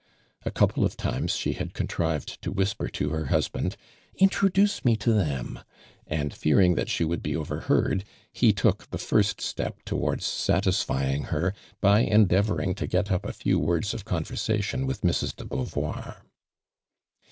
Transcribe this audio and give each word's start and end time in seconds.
A 0.41 0.49
coui)le 0.49 0.83
of 0.83 0.97
times 0.97 1.35
she 1.35 1.53
had 1.53 1.75
contrived 1.75 2.41
to 2.41 2.51
whisper 2.51 2.87
to 2.89 3.09
her 3.11 3.25
husband:" 3.25 3.77
In 4.17 4.29
troduce 4.29 4.83
me 4.83 4.95
to 4.95 5.13
them," 5.13 5.59
and 6.07 6.33
fearing 6.33 6.73
that 6.73 6.89
she 6.89 7.03
would 7.05 7.21
be 7.21 7.35
overheard, 7.35 8.03
he 8.33 8.51
took 8.51 8.89
the 8.89 8.97
first 8.97 9.39
step 9.41 9.85
towai 9.85 10.15
ds 10.15 10.25
satisfying 10.25 11.25
her 11.25 11.53
by 11.81 11.99
endeavoring 11.99 12.73
to 12.73 12.87
get 12.87 13.11
up 13.11 13.23
a 13.27 13.31
few 13.31 13.59
woi 13.59 13.81
ds 13.81 13.93
of 13.93 14.03
conversation 14.03 14.87
with 14.87 15.01
Mrs, 15.01 15.37
<le 15.39 15.45
Beauvoir. 15.45 16.21